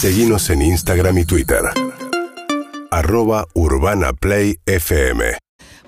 [0.00, 1.58] Seguimos en Instagram y Twitter.
[2.88, 5.36] Arroba Urbana Play FM.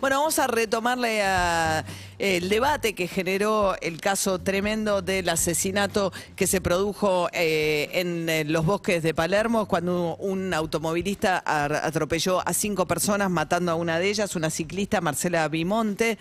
[0.00, 1.84] Bueno, vamos a retomarle a
[2.20, 8.45] el debate que generó el caso tremendo del asesinato que se produjo eh, en eh,
[8.45, 14.10] los bosques de Palermo cuando un automovilista atropelló a cinco personas matando a una de
[14.10, 16.18] ellas, una ciclista, Marcela Bimonte,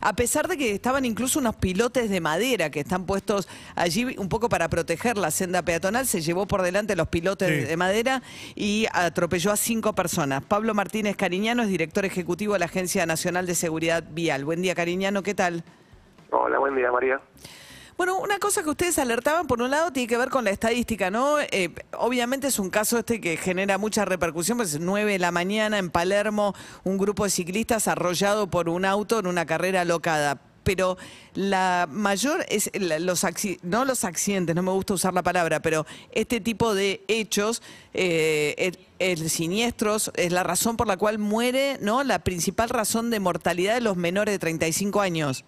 [0.00, 4.28] a pesar de que estaban incluso unos pilotes de madera que están puestos allí un
[4.28, 7.66] poco para proteger la senda peatonal, se llevó por delante los pilotes Sí.
[7.66, 8.22] de madera
[8.54, 10.44] y atropelló a cinco personas.
[10.44, 14.44] Pablo Martínez Cariñano es director ejecutivo de la Agencia Nacional de Seguridad Vial.
[14.44, 15.39] Buen día, Cariñano, ¿qué tal?
[16.30, 17.20] Hola, buen día, María.
[17.96, 21.10] Bueno, una cosa que ustedes alertaban, por un lado, tiene que ver con la estadística,
[21.10, 21.38] ¿no?
[21.38, 25.32] Eh, obviamente es un caso este que genera mucha repercusión, pues es 9 de la
[25.32, 26.54] mañana en Palermo,
[26.84, 30.40] un grupo de ciclistas arrollado por un auto en una carrera locada.
[30.62, 30.96] Pero
[31.34, 33.24] la mayor es los
[33.62, 37.62] no los accidentes, no me gusta usar la palabra, pero este tipo de hechos,
[37.94, 42.04] eh, el, siniestros, es la razón por la cual muere, ¿no?
[42.04, 45.44] La principal razón de mortalidad de los menores de 35 años.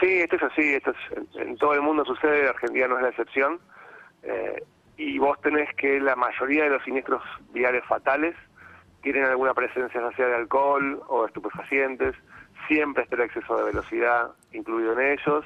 [0.00, 3.08] Sí, esto es así, esto es, en, todo el mundo sucede, Argentina no es la
[3.08, 3.60] excepción.
[4.22, 4.62] eh,
[4.98, 8.34] y vos tenés que la mayoría de los siniestros viales fatales
[9.00, 12.16] tienen alguna presencia ya de alcohol o estupefacientes,
[12.68, 15.44] siempre está el exceso de velocidad incluido en ellos.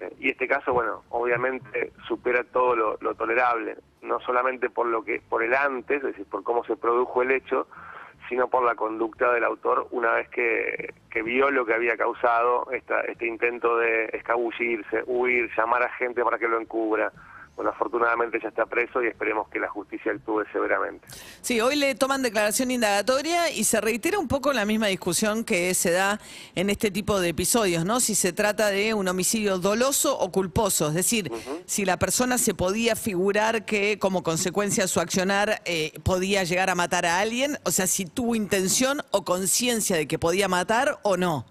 [0.00, 5.04] eh, y este caso, bueno, obviamente supera todo lo, lo tolerable, no solamente por lo
[5.04, 7.66] que por el antes, es decir, por cómo se produjo el hecho,
[8.30, 12.70] sino por la conducta del autor una vez que, que vio lo que había causado
[12.70, 17.12] esta, este intento de escabullirse, huir, llamar a gente para que lo encubra.
[17.56, 21.06] Bueno, afortunadamente ya está preso y esperemos que la justicia actúe severamente.
[21.42, 25.74] Sí, hoy le toman declaración indagatoria y se reitera un poco la misma discusión que
[25.74, 26.18] se da
[26.54, 28.00] en este tipo de episodios, ¿no?
[28.00, 31.30] Si se trata de un homicidio doloso o culposo, es decir,
[31.66, 36.70] si la persona se podía figurar que como consecuencia de su accionar eh, podía llegar
[36.70, 40.98] a matar a alguien, o sea, si tuvo intención o conciencia de que podía matar
[41.02, 41.44] o no.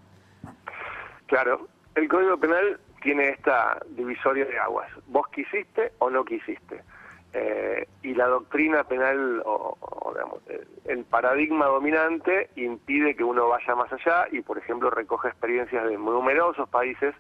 [1.28, 4.90] Claro, el Código Penal tiene esta divisoria de aguas.
[5.08, 6.84] Vos quisiste o no quisiste.
[7.32, 10.42] Eh, y la doctrina penal, o, digamos,
[10.86, 15.98] el paradigma dominante impide que uno vaya más allá y, por ejemplo, recoge experiencias de
[15.98, 17.14] numerosos países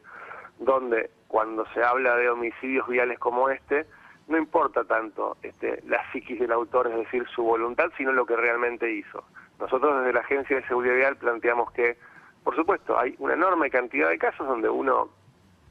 [0.58, 3.86] donde cuando se habla de homicidios viales como este,
[4.28, 8.36] no importa tanto este, la psiquis del autor, es decir, su voluntad, sino lo que
[8.36, 9.24] realmente hizo.
[9.60, 11.98] Nosotros desde la Agencia de Seguridad Vial planteamos que,
[12.44, 15.10] por supuesto, hay una enorme cantidad de casos donde uno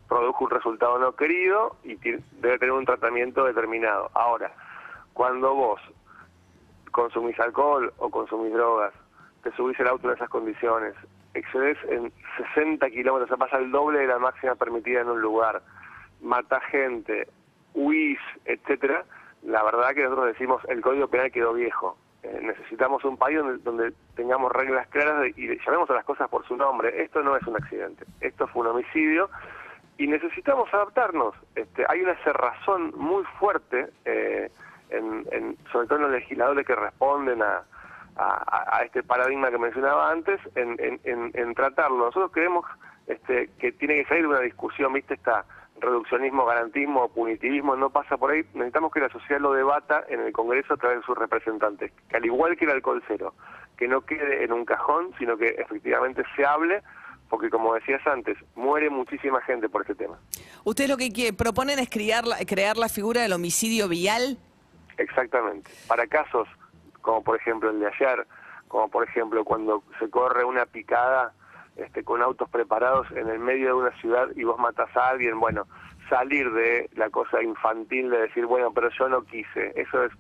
[0.08, 4.10] produjo un resultado no querido y debe tener un tratamiento determinado.
[4.14, 4.50] Ahora,
[5.12, 5.80] cuando vos
[6.92, 8.92] consumís alcohol o consumís drogas,
[9.42, 10.94] te subís el auto en esas condiciones,
[11.34, 12.12] excedes en
[12.54, 15.62] 60 kilómetros, o sea, pasa el doble de la máxima permitida en un lugar,
[16.22, 17.28] mata gente,
[17.74, 19.04] huís, etcétera,
[19.42, 21.96] la verdad que nosotros decimos el Código Penal quedó viejo.
[22.24, 26.28] Eh, necesitamos un país donde, donde tengamos reglas claras de- y llamemos a las cosas
[26.28, 27.02] por su nombre.
[27.04, 29.30] Esto no es un accidente, esto fue un homicidio
[29.98, 31.34] y necesitamos adaptarnos.
[31.54, 34.50] Este, hay una cerrazón muy fuerte, eh,
[34.90, 37.62] en, en- sobre todo en los legisladores que responden a,
[38.16, 42.06] a- este paradigma que mencionaba antes, en, en- en- tratarlo.
[42.06, 42.64] Nosotros creemos
[43.06, 45.14] este, que tiene que salir una discusión, ¿viste?
[45.14, 45.44] Esta
[45.80, 48.42] reduccionismo, garantismo punitivismo no pasa por ahí.
[48.54, 52.16] Necesitamos que la sociedad lo debata en el Congreso a través de sus representantes, que
[52.16, 53.34] al igual que el alcohol cero,
[53.76, 56.82] que no quede en un cajón, sino que efectivamente se hable,
[57.28, 60.18] porque como decías antes, muere muchísima gente por este tema.
[60.64, 64.38] ¿Ustedes lo que proponen es crear la, crear la figura del homicidio vial?
[64.96, 65.70] Exactamente.
[65.86, 66.48] Para casos
[67.00, 68.26] como por ejemplo el de ayer,
[68.68, 71.32] como por ejemplo cuando se corre una picada
[71.76, 75.38] este, con autos preparados en el medio de una ciudad y vos matas a alguien,
[75.38, 75.66] bueno,
[76.08, 80.12] salir de la cosa infantil de decir, bueno, pero yo no quise, eso es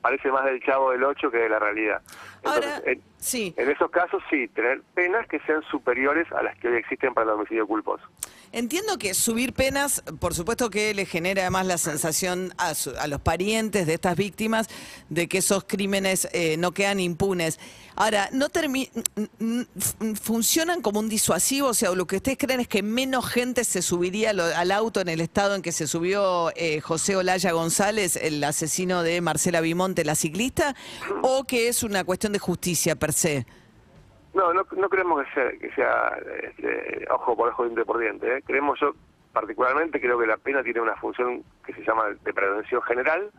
[0.00, 2.00] parece más del chavo del 8 que de la realidad.
[2.36, 3.54] Entonces, Ahora, en, sí.
[3.56, 7.26] en esos casos sí, tener penas que sean superiores a las que hoy existen para
[7.26, 8.04] el homicidio culposo.
[8.50, 12.72] Entiendo que subir penas, por supuesto que le genera además la sensación a,
[13.06, 14.68] los parientes de estas víctimas
[15.10, 17.58] de que esos crímenes eh, no quedan impunes.
[17.94, 18.48] Ahora, ¿no
[20.22, 21.68] funcionan como un disuasivo?
[21.68, 25.08] O sea, lo que ustedes creen es que menos gente se subiría al, auto en
[25.08, 30.04] el estado en que se subió eh, José Olaya González, el asesino de Marcela Bimonte,
[30.04, 30.74] la ciclista,
[31.22, 33.46] o que es una cuestión de justicia per se.
[34.38, 38.36] No, no, no creemos que sea, que sea este, ojo por ojo, diente por diente.
[38.38, 38.42] ¿eh?
[38.46, 38.92] Creemos yo,
[39.32, 43.30] particularmente, creo que la pena tiene una función que se llama de prevención general,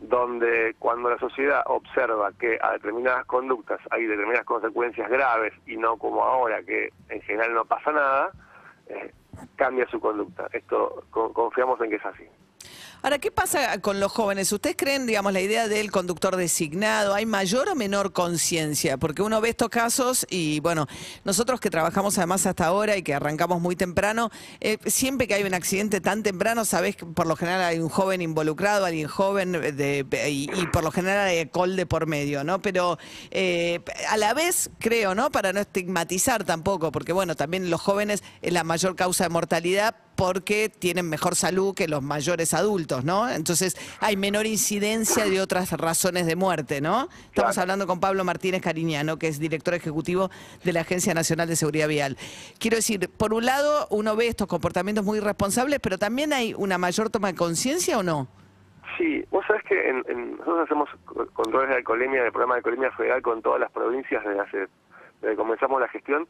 [0.00, 5.96] donde cuando la sociedad observa que a determinadas conductas hay determinadas consecuencias graves y no
[5.98, 8.30] como ahora, que en general no pasa nada,
[8.88, 9.12] eh,
[9.54, 10.48] cambia su conducta.
[10.52, 12.28] Esto co- confiamos en que es así.
[13.04, 14.50] Ahora, ¿qué pasa con los jóvenes?
[14.50, 17.12] ¿Ustedes creen, digamos, la idea del conductor designado?
[17.12, 18.96] ¿Hay mayor o menor conciencia?
[18.96, 20.86] Porque uno ve estos casos y, bueno,
[21.22, 24.30] nosotros que trabajamos además hasta ahora y que arrancamos muy temprano,
[24.62, 27.90] eh, siempre que hay un accidente tan temprano, sabés que por lo general hay un
[27.90, 32.42] joven involucrado, alguien joven, de, y, y por lo general hay alcohol de por medio,
[32.42, 32.62] ¿no?
[32.62, 32.98] Pero
[33.30, 35.30] eh, a la vez, creo, ¿no?
[35.30, 39.94] Para no estigmatizar tampoco, porque, bueno, también los jóvenes es la mayor causa de mortalidad
[40.16, 43.28] porque tienen mejor salud que los mayores adultos, ¿no?
[43.28, 47.08] Entonces hay menor incidencia de otras razones de muerte, ¿no?
[47.26, 47.60] Estamos Claro.
[47.60, 50.30] hablando con Pablo Martínez Cariñano, que es director ejecutivo
[50.64, 52.16] de la Agencia Nacional de Seguridad Vial.
[52.58, 56.78] Quiero decir, por un lado, uno ve estos comportamientos muy irresponsables, pero también hay una
[56.78, 58.28] mayor toma de conciencia o no?
[58.96, 62.58] Sí, vos sabés que en- en- nosotros hacemos co- controles de alcoholemia, del programa de
[62.58, 64.58] alcoholemia federal con todas las provincias desde hace,
[65.20, 66.28] desde que comenzamos la gestión,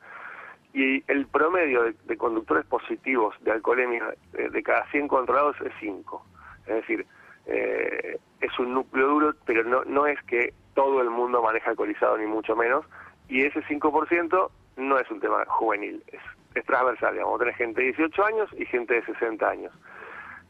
[0.75, 6.27] y el promedio de, conductores positivos de alcoholemia eh, de cada 100 controlados es 5.
[6.67, 7.07] Es decir,
[7.47, 12.19] eh, es un núcleo duro, pero no, no es que todo el mundo maneja alcoholizado,
[12.19, 12.85] ni mucho menos,
[13.29, 16.21] y ese 5% no es un tema juvenil, es,
[16.55, 19.73] es transversal, digamos, tenés gente de 18 años y gente de 60 años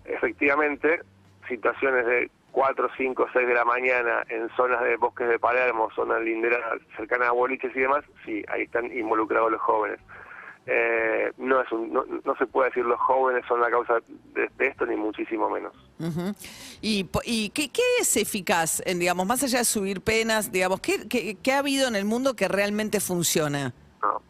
[0.05, 1.01] efectivamente,
[1.49, 6.23] situaciones de 4, 5, 6 de la mañana en zonas de bosques de Palermo, zonas
[6.23, 6.61] linderas
[6.97, 9.99] cercanas a boliches y demás, sí, ahí están involucrados los jóvenes.
[10.67, 13.95] Eh, no, es un, no, no se puede decir los jóvenes son la causa
[14.35, 15.75] de, de esto, ni muchísimo menos.
[15.99, 16.33] Ujú.
[16.81, 20.81] ¿Y, po- y qué, qué es eficaz, en, digamos, más allá de subir penas, digamos,
[20.81, 23.75] ¿qué, qué, qué ha habido en el mundo que realmente funciona?
[24.01, 24.23] No.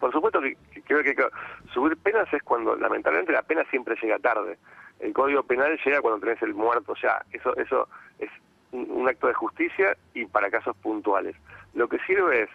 [0.00, 1.24] Por supuesto que, que creo que, que
[1.72, 4.58] subir penas es cuando lamentablemente la pena siempre llega tarde.
[5.00, 7.22] El código penal llega cuando tenés el muerto ya.
[7.32, 8.30] Eso eso es
[8.72, 11.36] un, acto de justicia y para casos puntuales.
[11.74, 12.50] Lo que sirve es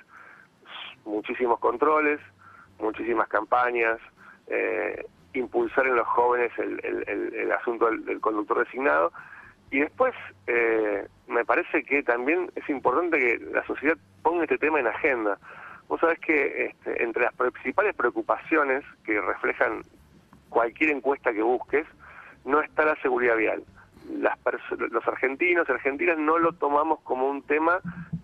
[1.06, 2.20] muchísimos controles,
[2.80, 4.00] muchísimas campañas,
[4.48, 9.12] eh, impulsar en los jóvenes el asunto del, del conductor designado.
[9.74, 10.14] Y después,
[10.46, 15.40] eh, me parece que también es importante que la sociedad ponga este tema en agenda.
[15.88, 19.82] Vos sabés que este, entre las principales preocupaciones que reflejan
[20.50, 21.88] cualquier encuesta que busques,
[22.46, 23.64] no está la seguridad vial.
[24.20, 24.38] Las
[24.92, 27.80] los argentinos y argentinas no lo tomamos como un tema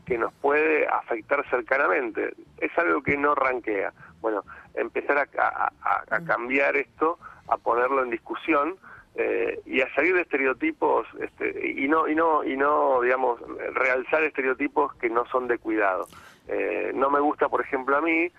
[0.05, 2.33] que nos puede afectar cercanamente.
[2.57, 3.93] Es algo que no ranquea.
[4.21, 4.43] Bueno,
[4.73, 7.17] empezar a, a- a- a cambiar esto,
[7.47, 8.75] a ponerlo en discusión
[9.15, 13.39] eh, y a salir de estereotipos este, y no y no y no digamos
[13.73, 16.07] realzar estereotipos que no son de cuidado.
[16.47, 18.29] Eh, no me gusta, por ejemplo, a mí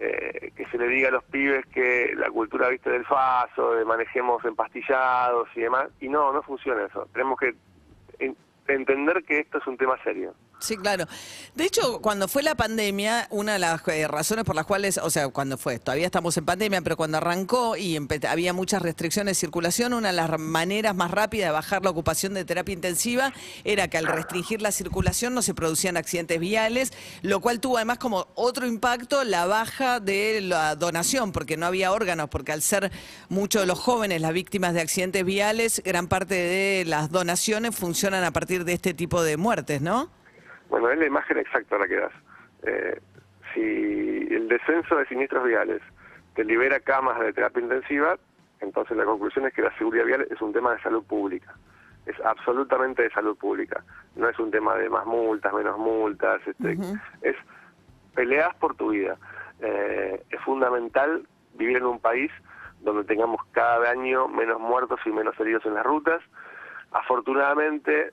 [0.00, 3.84] eh, que se le diga a los pibes que la cultura viste del faso, de
[3.84, 7.06] manejemos empastillados y demás, y no, no funciona eso.
[7.12, 7.54] Tenemos que
[8.18, 8.36] en-
[8.66, 10.34] entender que esto es un tema serio.
[10.60, 11.06] Sí, claro.
[11.54, 15.08] De hecho, cuando fue la pandemia, una de las eh, razones por las cuales, o
[15.08, 17.98] sea, cuando fue, todavía estamos en pandemia, pero cuando arrancó y
[18.28, 22.34] había muchas restricciones de circulación, una de las maneras más rápidas de bajar la ocupación
[22.34, 23.32] de terapia intensiva
[23.64, 26.92] era que al restringir la circulación no se producían accidentes viales,
[27.22, 31.92] lo cual tuvo además como otro impacto la baja de la donación, porque no había
[31.92, 32.92] órganos, porque al ser
[33.30, 38.24] muchos de los jóvenes las víctimas de accidentes viales, gran parte de las donaciones funcionan
[38.24, 40.19] a partir de este tipo de muertes, ¿no?
[40.70, 42.12] Bueno, es la imagen exacta la que das.
[42.62, 43.00] Eh,
[43.52, 43.60] si
[44.30, 45.82] el descenso de siniestros viales
[46.34, 48.16] te libera camas de terapia intensiva,
[48.60, 51.54] entonces la conclusión es que la seguridad vial es un tema de salud pública.
[52.06, 53.82] Es absolutamente de salud pública.
[54.14, 56.40] No es un tema de más multas, menos multas.
[56.46, 56.78] Este,
[57.22, 57.36] Es
[58.14, 59.16] peleas por tu vida.
[59.60, 62.30] Eh, es fundamental vivir en un país
[62.80, 66.22] donde tengamos cada año menos muertos y menos heridos en las rutas.
[66.92, 68.12] Afortunadamente,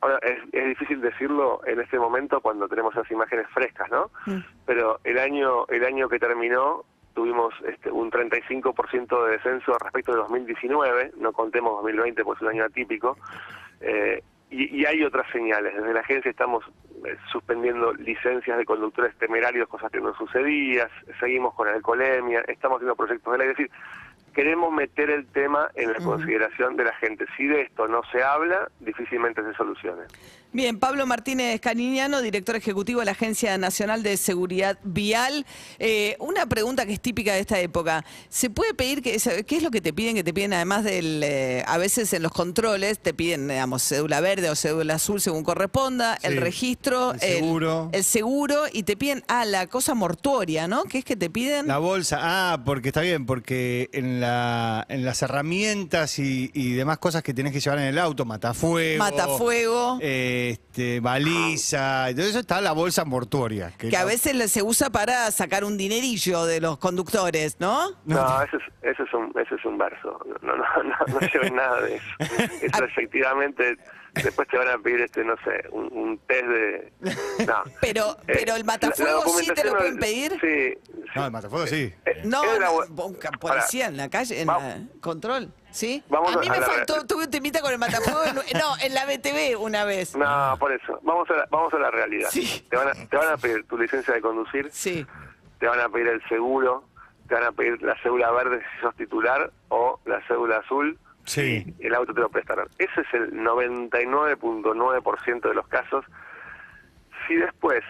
[0.00, 4.10] ahora es, es difícil decirlo en este momento cuando tenemos esas imágenes frescas, ¿no?
[4.64, 6.84] Pero el año el año que terminó
[7.14, 12.48] tuvimos este, un 35% de descenso respecto de 2019, no contemos 2020 pues es un
[12.48, 13.16] año atípico,
[13.80, 15.74] eh, y, y hay otras señales.
[15.74, 16.64] Desde la agencia estamos
[17.06, 20.88] eh, suspendiendo licencias de conductores temerarios, cosas que no sucedían,
[21.18, 23.70] seguimos con la alcoholemia, estamos haciendo proyectos de ley, es decir,
[24.36, 27.24] queremos meter el tema en la consideración de la gente.
[27.38, 30.02] Si de esto no se habla, difícilmente se solucione.
[30.56, 35.44] Bien, Pablo Martínez Caniñano, director ejecutivo de la Agencia Nacional de Seguridad Vial.
[35.78, 38.06] Eh, una pregunta que es típica de esta época.
[38.30, 40.14] ¿Se puede pedir, que, qué es lo que te piden?
[40.14, 44.22] Que te piden además del, eh, a veces en los controles, te piden, digamos, cédula
[44.22, 47.90] verde o cédula azul según corresponda, el registro, El seguro.
[47.92, 50.84] el, seguro y te piden, ah, la cosa mortuoria, ¿no?
[50.84, 51.66] Que es que te piden...
[51.66, 56.96] La bolsa, ah, porque está bien, porque en la- en las herramientas y, y demás
[56.96, 58.98] cosas que tenés que llevar en el auto, matafuego.
[58.98, 59.98] Matafuego.
[60.00, 63.72] eh, este, baliza, y todo eso está la bolsa mortuoria.
[63.78, 67.56] Que, Que a no- veces le- se usa para sacar un dinerillo de los conductores,
[67.60, 67.90] ¿no?
[68.04, 70.18] No, ese es, ese es un ese es un verso.
[70.42, 72.06] No, no, no, no lleves nada de eso.
[72.62, 73.76] Eso efectivamente,
[74.22, 76.92] después te van a pedir, este no sé, un, un test de...
[77.46, 77.62] No.
[77.80, 80.32] Pero, Eh, pero el matafuego sí te lo pueden pedir.
[80.40, 80.74] Sí.
[80.94, 81.02] sí.
[81.14, 81.92] No, el matafuego sí.
[82.04, 86.02] Eh, No, la no, policía en la calle, en la control, ¿sí?
[86.08, 88.94] Vamos a mí a me faltó, tuve un temita con el matafuego, en- no, en
[88.94, 90.14] la BTV una vez.
[90.16, 90.98] No, por eso.
[91.02, 92.28] Vamos a la, vamos a la realidad.
[92.30, 92.66] Sí.
[92.68, 95.06] Te, van a, te van a pedir tu licencia de conducir, Sí.
[95.60, 96.84] te van a pedir el seguro,
[97.28, 101.74] te van a pedir la cédula verde si sos titular o la cédula azul Sí.
[101.80, 102.68] el auto te lo prestaron.
[102.78, 106.04] Ese es el 99.9% de los casos.
[107.26, 107.82] Si después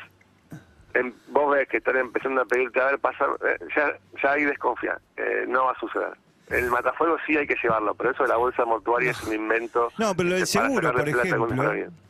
[0.94, 4.44] em, vos ves que están empezando a pedirte, a ver, pasa, eh, ya, ya ahí
[4.44, 6.16] desconfía, eh, no va a suceder.
[6.48, 9.90] El matafuego sí hay que llevarlo, pero eso de la bolsa mortuaria es un invento.
[9.98, 11.48] No, pero lo del este, seguro, por ejemplo.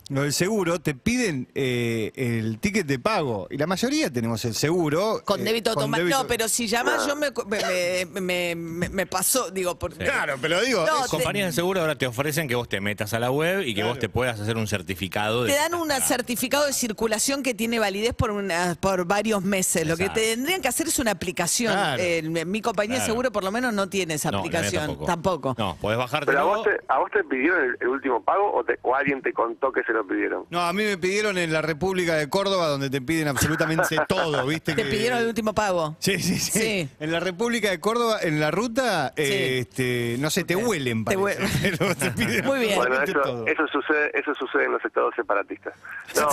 [0.08, 3.48] Lo del seguro, te piden eh, el ticket de pago.
[3.50, 5.22] Y la mayoría tenemos el seguro.
[5.24, 6.08] Con eh, débito automático.
[6.08, 10.36] débito- No, pero si llamas yo me, me, me, me- me pasó, digo, por, Claro,
[10.40, 10.84] pero digo.
[10.86, 13.30] No, es- te- Compañías de seguro ahora te ofrecen que vos te metas a la
[13.30, 15.44] web y que vos te puedas hacer un certificado.
[15.44, 19.86] De Te dan un certificado de circulación que tiene validez por una, por varios meses.
[19.86, 20.20] Lo que Exacto.
[20.22, 21.72] tendrían que hacer es una aplicación.
[21.72, 22.02] Claro.
[22.02, 23.12] Eh, mi compañía de Claro.
[23.12, 25.04] seguro por lo menos no tiene esa No, aplicación.
[25.04, 25.54] Tampoco.
[25.58, 26.26] No, podés bajarte.
[26.26, 28.94] ¿Pero a vos, te, a vos te pidieron el, el último pago o, te- o
[28.94, 30.44] alguien te contó que se lo pidieron?
[30.50, 34.46] No, a mí me pidieron en la República de Córdoba, donde te piden absolutamente todo,
[34.46, 34.74] ¿viste?
[34.74, 35.96] Te que- pidieron el último pago.
[35.98, 36.88] Sí, sí, sí, Sí.
[37.00, 41.16] En la República de Córdoba, en la ruta, eh, este, no sé, te huelen, Te
[41.18, 41.42] parece.
[41.42, 42.76] hue- Pero te piden Muy bien.
[42.76, 45.74] Bueno, eso, eso sucede eso sucede en los estados separatistas.
[46.14, 46.28] No,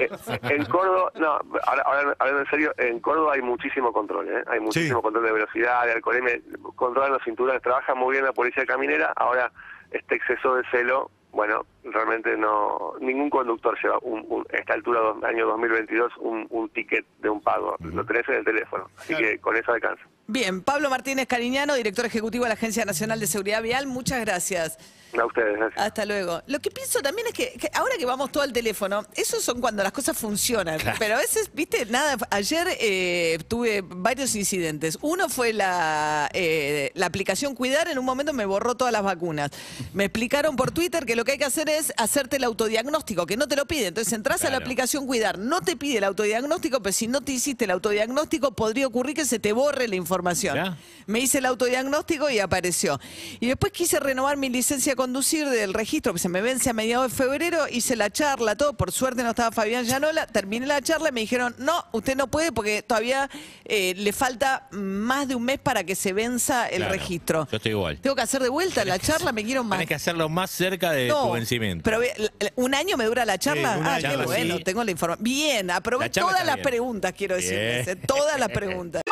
[0.00, 0.08] eh,
[0.42, 1.28] en Córdoba, no,
[1.66, 4.42] ahora, ahora hablando en serio, en Córdoba hay muchísimo control, ¿eh?
[4.46, 5.02] hay muchísimo Sí.
[5.02, 6.40] control de velocidad, de alcoholemia,
[6.76, 9.50] controlan los cinturones, trabaja muy bien la policía caminera, ahora
[9.90, 15.00] este exceso de celo, bueno, realmente no, ningún conductor lleva un, un- a esta altura,
[15.00, 19.14] dos- año 2022, un, un ticket de un pago, lo tenés en el teléfono, así
[19.14, 19.26] Claro.
[19.26, 20.04] que con eso alcanza.
[20.26, 24.78] Bien, Pablo Martínez Cariñano, director ejecutivo de la Agencia Nacional de Seguridad Vial, muchas gracias.
[25.20, 25.78] A ustedes, gracias.
[25.78, 26.40] Hasta luego.
[26.46, 29.60] Lo que pienso también es que, que ahora que vamos todo al teléfono, esos son
[29.60, 30.78] cuando las cosas funcionan.
[30.98, 32.16] Pero a veces, viste, nada.
[32.30, 34.98] Ayer eh, tuve varios incidentes.
[35.02, 37.88] Uno fue la, eh, la aplicación Cuidar.
[37.88, 39.50] En un momento me borró todas las vacunas.
[39.92, 43.36] Me explicaron por Twitter que lo que hay que hacer es hacerte el autodiagnóstico, que
[43.36, 43.88] no te lo pide.
[43.88, 45.38] Entonces entras a la aplicación Cuidar.
[45.38, 49.26] No te pide el autodiagnóstico, pero si no te hiciste el autodiagnóstico, podría ocurrir que
[49.26, 50.11] se te borre la información.
[50.54, 50.76] Ya.
[51.06, 53.00] Me hice el autodiagnóstico y apareció.
[53.40, 56.72] Y después quise renovar mi licencia de conducir del registro, que se me vence a
[56.72, 57.66] mediados de febrero.
[57.68, 58.74] Hice la charla, todo.
[58.74, 60.26] Por suerte no estaba Fabián Llanola.
[60.26, 63.28] Terminé la charla y me dijeron, no, usted no puede porque todavía
[63.64, 67.48] eh, le falta más de un mes para que se venza el Claro, registro.
[67.50, 67.98] Yo estoy igual.
[68.00, 69.78] Tengo que hacer de vuelta la charla, me quiero más.
[69.78, 71.82] Tenés que hacerlo más cerca de No, tu vencimiento.
[71.84, 73.74] Pero la- un año me dura la charla.
[73.74, 74.24] Sí, ah, qué sí.
[74.24, 75.24] bueno, tengo la información.
[75.24, 76.64] Bien, aprobé La todas las bien.
[76.64, 77.88] preguntas, quiero decirles.
[77.88, 79.02] Eh, Todas las preguntas.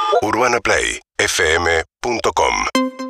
[0.90, 3.09] UrbanaPlayFM.com